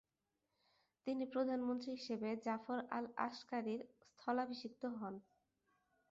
[1.07, 5.15] তিনি প্রধানমন্ত্রী হিসেবে জাফর আল আসকারির স্থলাভিষিক্ত হন।